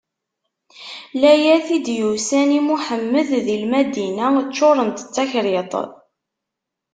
[1.21, 5.71] Layat i d-yusan i Muḥemmed di Lmadina ččurent d takriṭ.